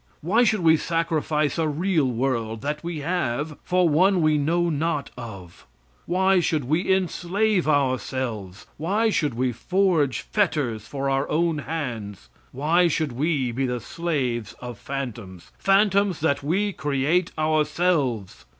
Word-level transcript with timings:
Why 0.21 0.43
should 0.43 0.61
we 0.61 0.77
sacrifice 0.77 1.59
a 1.59 1.67
real 1.67 2.07
world 2.07 2.61
that 2.63 2.83
we 2.83 3.01
have 3.01 3.55
for 3.63 3.87
one 3.87 4.23
we 4.23 4.35
know 4.35 4.67
not 4.71 5.11
of? 5.15 5.67
Why 6.07 6.39
should 6.39 6.63
we 6.65 6.91
enslave 6.91 7.67
ourselves? 7.67 8.65
Why 8.77 9.11
should 9.11 9.35
we 9.35 9.51
forge 9.51 10.21
fetters 10.21 10.87
for 10.87 11.07
our 11.07 11.29
own 11.29 11.59
hands? 11.59 12.29
Why 12.51 12.87
should 12.87 13.11
we 13.11 13.51
be 13.51 13.67
the 13.67 13.79
slaves 13.79 14.53
of 14.53 14.79
phantoms 14.79 15.51
phantoms 15.59 16.19
that 16.21 16.41
we 16.41 16.73
create 16.73 17.29
ourselves? 17.37 18.43